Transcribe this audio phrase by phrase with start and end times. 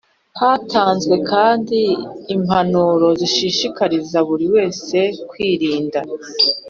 [0.39, 1.79] Hatanzwe kandi
[2.35, 4.97] impanuro zishishikariza buri wese
[5.29, 5.99] kwirinda